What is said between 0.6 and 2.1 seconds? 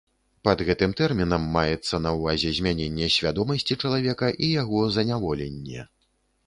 гэтым тэрмінам маецца